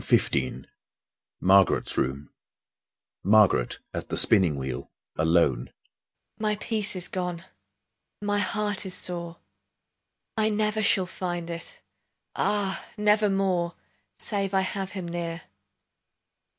XV 0.01 0.65
MARGARET'S 1.41 1.95
ROOM 1.95 2.31
MARGARET 3.23 3.77
(at 3.93 4.09
the 4.09 4.17
spinning 4.17 4.55
wheel, 4.55 4.89
alone) 5.15 5.71
My 6.39 6.55
peace 6.55 6.95
is 6.95 7.07
gone, 7.07 7.45
My 8.19 8.39
heart 8.39 8.83
is 8.83 8.95
sore: 8.95 9.37
I 10.35 10.49
never 10.49 10.81
shall 10.81 11.05
find 11.05 11.51
it, 11.51 11.83
Ah, 12.35 12.83
nevermore! 12.97 13.75
Save 14.17 14.55
I 14.55 14.61
have 14.61 14.93
him 14.93 15.07
near. 15.07 15.43